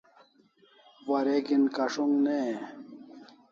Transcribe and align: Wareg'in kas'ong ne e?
Wareg'in 1.09 1.63
kas'ong 1.75 2.15
ne 2.25 2.35
e? 2.51 2.53